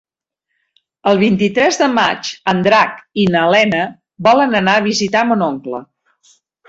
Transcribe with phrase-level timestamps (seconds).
[1.09, 3.83] El vint-i-tres de maig en Drac i na Lena
[4.29, 5.83] volen anar a visitar mon oncle.